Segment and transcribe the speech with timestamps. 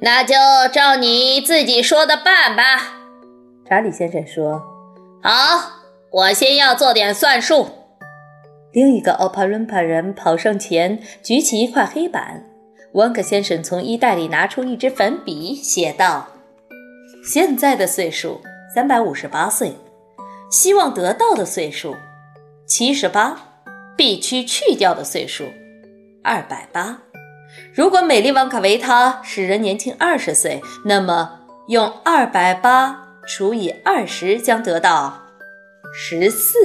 [0.00, 0.34] 那就
[0.72, 2.62] 照你自己说的办吧。
[3.66, 4.62] 查理先生说
[5.22, 5.30] ：“好，
[6.10, 7.68] 我先要做点算术。”
[8.72, 12.44] 另一个奥帕伦帕人跑上前，举起一块黑板。
[12.92, 16.28] 温克先生从衣袋里拿出一支粉笔，写道
[17.24, 18.40] ：“现在的岁数
[18.74, 19.74] 三百五十八岁，
[20.50, 21.96] 希望得到的岁数
[22.66, 23.36] 七十八，
[23.96, 25.44] 必须去掉的岁数
[26.22, 27.00] 二百八。
[27.74, 35.14] 如果美丽旺卡维他使人年轻二十岁，那么用二百八。”除以二十将得到
[35.94, 36.58] 十四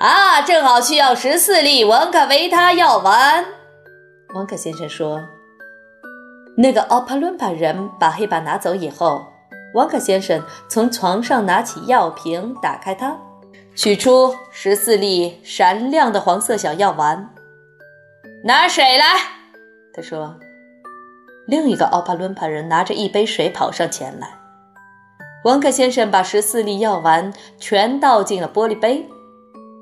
[0.00, 3.44] 啊，正好需要十四粒王卡维他药丸。
[4.34, 5.22] 王克先生说
[6.58, 9.24] ：“那个奥帕伦巴人把黑板拿走以后，
[9.74, 13.16] 王克先生从床上拿起药瓶，打开它，
[13.76, 17.33] 取出十四粒闪亮的黄色小药丸。
[18.46, 19.06] 拿水来，
[19.94, 20.38] 他说。
[21.46, 24.28] 另一个奥帕伦帕人拿着一杯水跑上前来。
[25.44, 29.08] 王克先生把十四粒药丸全倒进了玻璃杯，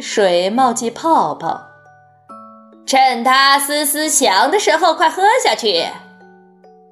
[0.00, 1.68] 水冒起泡泡。
[2.84, 5.84] 趁它嘶嘶响的时候，快喝下去。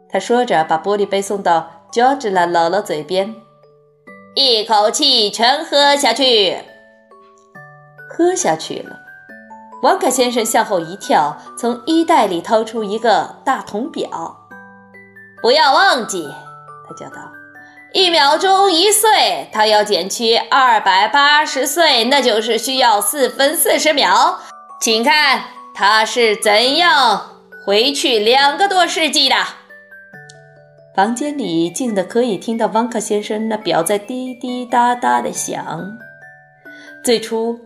[0.08, 3.34] 他说着，把玻璃杯送到 George 的姥姥嘴边，
[4.36, 6.58] 一口气全喝下去。
[8.08, 9.05] 喝下去了。
[9.86, 14.36] 王克先生向后一跳，从衣袋里掏出一个大铜表。
[15.40, 16.28] 不要忘记，
[16.88, 17.22] 他叫道。
[17.92, 24.40] 一秒钟一岁，它要减去二百八十岁，那就是需要四分四十秒。
[24.80, 27.22] 请看，它是怎样
[27.64, 29.36] 回去两个多世纪的。
[30.96, 35.96] 房间里静得可以听到汪克先生那表在滴滴答答的响。
[37.04, 37.60] 最初，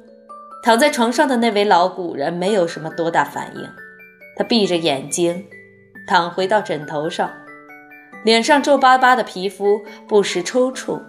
[0.62, 3.68] 躺在床上的那位老古人没有什么多大反应，
[4.36, 5.46] 他闭着眼睛，
[6.06, 7.30] 躺回到枕头上。
[8.24, 11.00] 脸上皱巴巴的皮肤不时抽搐，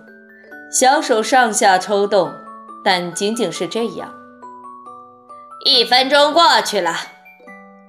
[0.72, 2.32] 小手上下抽动，
[2.86, 4.14] 但仅仅是这样。
[5.66, 6.96] 一分钟过去了，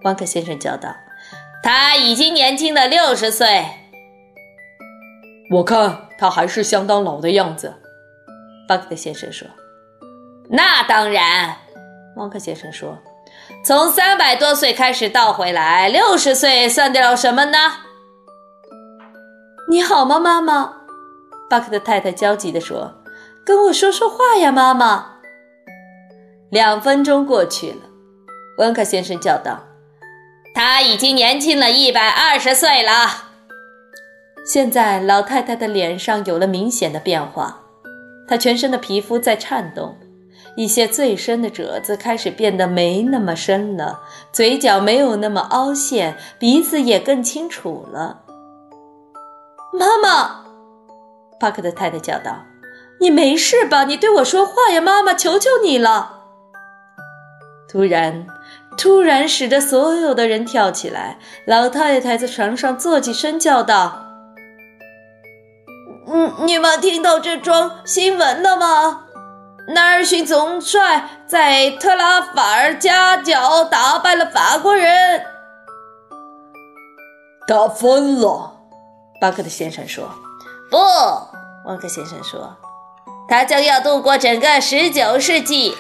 [0.03, 0.93] 汪克先生叫道
[1.63, 3.65] ：“他已经年轻的六十岁。
[5.53, 7.73] 我看他还是相当老的样子。”
[8.67, 9.47] 巴克先生说。
[10.49, 11.57] “那当然。”
[12.17, 12.99] 汪克先生说
[13.65, 17.59] ，“从三百多岁开始倒回来，六十岁算得了什么呢？”
[19.71, 20.75] 你好吗，妈妈？
[21.49, 22.93] 巴克的太太焦急地说
[23.47, 25.13] ：“跟我说说话呀，妈妈。”
[26.51, 27.79] 两分钟过去了，
[28.59, 29.65] 温克先生叫道
[30.55, 33.31] ：“他已经年轻了一百二十岁了。”
[34.45, 37.63] 现在，老太太的脸上有了明显的变化，
[38.29, 39.97] 她全身的皮肤在颤动，
[40.57, 44.01] 一些最深的褶子开始变得没那么深了，
[44.33, 48.21] 嘴角没有那么凹陷，鼻子也更清楚了。
[49.73, 50.45] 妈妈，
[51.41, 52.45] 巴克的太太叫道
[53.01, 53.85] ：“你没事吧？
[53.85, 56.19] 你对我说话呀，妈妈，求求你了！”
[57.67, 58.27] 突然，
[58.77, 61.19] 突然使得所有的人跳起来。
[61.47, 64.05] 老太太在床上坐起身，叫道
[66.07, 69.07] ：“嗯，你们听到这桩新闻了吗？
[69.69, 75.25] 纳尔逊总帅在特拉法尔加角打败了法国人，
[77.47, 78.61] 他疯了。”
[79.21, 80.09] 巴克特先生说
[80.69, 80.77] ：“不。”
[81.65, 82.57] 沃克先生说
[83.29, 85.77] ：“他将要度过整个十九世纪。”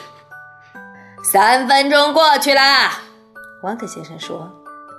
[1.25, 3.00] 三分钟过去啦，
[3.64, 4.49] 沃克先生说：“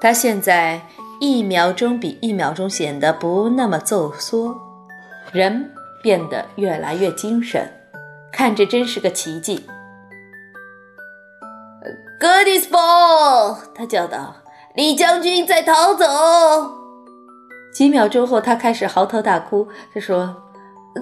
[0.01, 0.81] 他现在
[1.21, 4.53] 一秒钟比一秒钟显得不那么皱缩，
[5.31, 7.82] 人变得越来越精神，
[8.33, 9.66] 看着真是个奇迹。”
[12.19, 14.35] Goodisball，他叫道
[14.75, 16.05] ：“李将军在逃走。”
[17.73, 19.67] 几秒钟后，他开始嚎啕大哭。
[19.94, 20.44] 他说：“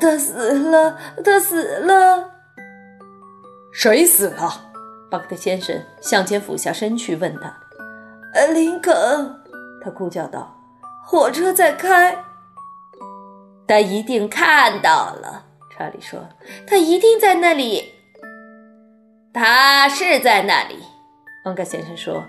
[0.01, 2.31] 他死了，他死了。”
[3.71, 4.71] 谁死了？
[5.11, 7.53] 巴克特先生向前俯下身去问他
[8.33, 8.93] ：“呃，林肯。”
[9.83, 10.57] 他哭叫道
[11.05, 12.17] ：“火车在开。”
[13.67, 15.50] 他一定看到了。
[15.81, 16.29] 查理说
[16.67, 17.93] ：“他一定在那里。”
[19.33, 20.77] 他是在那里。
[21.45, 22.23] 旺格先生说：“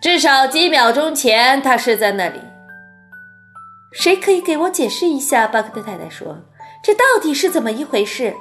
[0.00, 2.40] 至少几秒钟前，他是在那里。”
[3.92, 5.46] 谁可以给我解释一下？
[5.46, 6.38] 巴克特太太说
[6.82, 8.34] ：“这到底是怎么一回事？”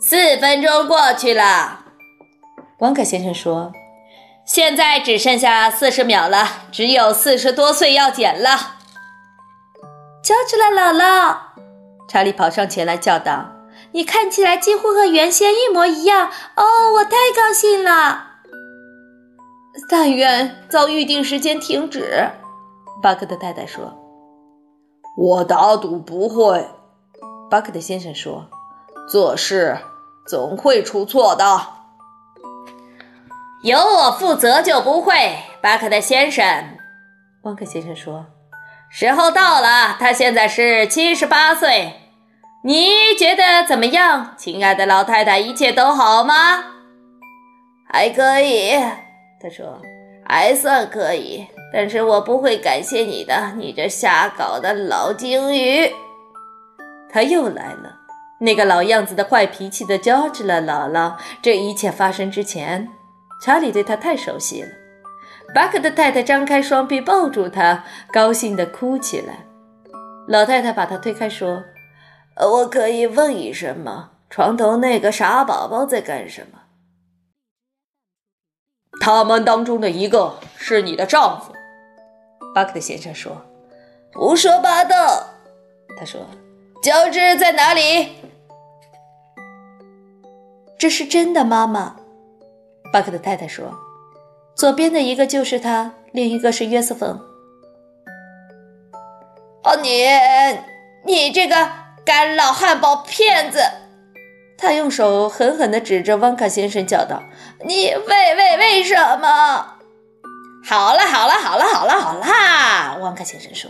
[0.00, 1.84] 四分钟过去了，
[2.78, 3.72] 王可先生说
[4.44, 8.74] ：“现在只剩下四十秒了，只有四十多岁要减了。”
[10.22, 11.36] 叫出来，姥姥！
[12.08, 13.52] 查理跑上前来叫道
[13.92, 16.92] ：“你看起来几乎和原先一模一样哦！
[16.94, 18.24] 我太高兴了。
[19.88, 22.30] 但愿早预定时间停止。”
[23.02, 23.92] 巴克的太太说。
[25.18, 26.68] 我打赌不会，
[27.50, 28.46] 巴克的先生说。
[29.08, 29.78] 做事
[30.26, 31.44] 总会出错的，
[33.62, 35.38] 由我负责就不会。
[35.62, 36.44] 巴克的先生，
[37.42, 38.26] 汪克先生说。
[38.98, 41.92] 时候到了，他现在是七十八岁。
[42.64, 45.38] 你觉得怎么样，亲爱的老太太？
[45.38, 46.64] 一切都好吗？
[47.92, 48.70] 还可以，
[49.38, 49.82] 他说，
[50.26, 51.46] 还算可以。
[51.74, 55.92] 但是我不会感谢你的，你这瞎搞的老鲸鱼。
[57.12, 57.98] 他又来了，
[58.40, 60.62] 那个老样子的坏脾气的乔治了。
[60.62, 62.88] 姥姥，这一切发生之前，
[63.44, 64.68] 查理对他太熟悉了。
[65.54, 69.46] 巴克的太太张开双臂抱住他，高兴地哭起来。
[70.28, 71.62] 老太太把他推开说。
[72.38, 74.10] 我可以问一声吗？
[74.28, 76.58] 床头那个傻宝宝在干什么？
[79.00, 81.54] 他们当中的一个是你的丈夫，
[82.54, 83.40] 巴克的先生说。
[84.12, 84.96] 胡说八道！
[85.96, 86.20] 他说。
[86.82, 88.16] 乔治在哪里？
[90.78, 91.96] 这是真的，妈妈。
[92.92, 93.85] 巴克的太太说。
[94.56, 97.10] 左边的一个就是他，另一个是约瑟芬。
[99.62, 100.08] 哦，你，
[101.04, 101.86] 你这个。
[102.06, 103.58] 干老汉堡骗子！
[104.56, 107.20] 他用手狠狠地指着汪卡先生，叫道
[107.66, 109.78] ：“你为为为什么？”
[110.64, 113.68] 好了好了好了好了好了，汪卡先生说：“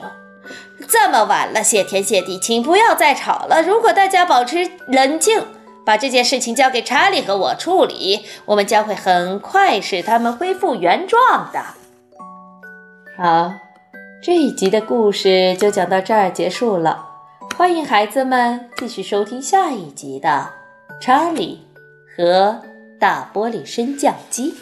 [0.86, 3.62] 这么晚了，谢天谢地，请不要再吵了。
[3.62, 5.42] 如果大家保持冷静，
[5.86, 11.62] 把这件事情交给查理和我处理，我们将会很快使他们恢复原状的。”
[13.16, 13.52] 好，
[14.22, 17.06] 这一集的故事就讲到这儿结束了。
[17.56, 20.50] 欢迎孩子们继续收听下一集的
[21.00, 21.64] 《查理
[22.16, 22.60] 和
[22.98, 24.52] 大玻璃升降机》。